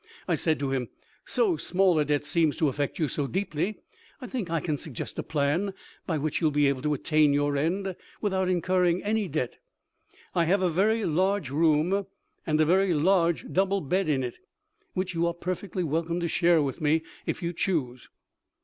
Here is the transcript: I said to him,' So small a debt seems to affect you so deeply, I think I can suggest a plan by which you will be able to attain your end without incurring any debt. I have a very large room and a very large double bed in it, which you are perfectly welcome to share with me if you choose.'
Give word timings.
I 0.27 0.33
said 0.33 0.57
to 0.57 0.71
him,' 0.71 0.89
So 1.35 1.57
small 1.57 1.99
a 1.99 2.05
debt 2.05 2.25
seems 2.25 2.57
to 2.57 2.67
affect 2.69 2.97
you 2.97 3.07
so 3.07 3.27
deeply, 3.27 3.75
I 4.19 4.25
think 4.25 4.49
I 4.49 4.59
can 4.59 4.75
suggest 4.75 5.19
a 5.19 5.21
plan 5.21 5.75
by 6.07 6.17
which 6.17 6.41
you 6.41 6.45
will 6.47 6.51
be 6.51 6.65
able 6.65 6.81
to 6.81 6.95
attain 6.95 7.33
your 7.35 7.55
end 7.55 7.95
without 8.19 8.49
incurring 8.49 9.03
any 9.03 9.27
debt. 9.27 9.59
I 10.33 10.45
have 10.45 10.63
a 10.63 10.71
very 10.71 11.05
large 11.05 11.51
room 11.51 12.07
and 12.47 12.59
a 12.59 12.65
very 12.65 12.95
large 12.95 13.45
double 13.51 13.79
bed 13.79 14.09
in 14.09 14.23
it, 14.23 14.39
which 14.95 15.13
you 15.13 15.27
are 15.27 15.35
perfectly 15.35 15.83
welcome 15.83 16.19
to 16.19 16.27
share 16.27 16.63
with 16.63 16.81
me 16.81 17.03
if 17.27 17.43
you 17.43 17.53
choose.' 17.53 18.09